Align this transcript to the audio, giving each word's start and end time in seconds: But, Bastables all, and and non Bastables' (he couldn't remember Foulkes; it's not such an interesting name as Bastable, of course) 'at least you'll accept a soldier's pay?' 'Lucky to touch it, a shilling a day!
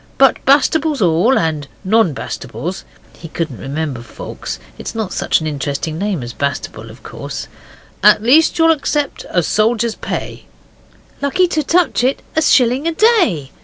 But, 0.17 0.43
Bastables 0.47 0.99
all, 1.03 1.37
and 1.37 1.67
and 1.67 1.67
non 1.83 2.13
Bastables' 2.15 2.85
(he 3.19 3.27
couldn't 3.27 3.59
remember 3.59 4.01
Foulkes; 4.01 4.57
it's 4.79 4.95
not 4.95 5.13
such 5.13 5.41
an 5.41 5.45
interesting 5.45 5.99
name 5.99 6.23
as 6.23 6.33
Bastable, 6.33 6.89
of 6.89 7.03
course) 7.03 7.47
'at 8.03 8.23
least 8.23 8.57
you'll 8.57 8.71
accept 8.71 9.27
a 9.29 9.43
soldier's 9.43 9.93
pay?' 9.93 10.45
'Lucky 11.21 11.47
to 11.49 11.61
touch 11.61 12.03
it, 12.03 12.23
a 12.35 12.41
shilling 12.41 12.87
a 12.87 12.93
day! 12.93 13.51